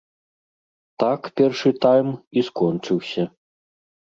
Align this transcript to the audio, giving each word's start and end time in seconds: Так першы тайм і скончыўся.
Так 1.03 1.21
першы 1.41 1.69
тайм 1.85 2.09
і 2.41 2.45
скончыўся. 2.49 3.29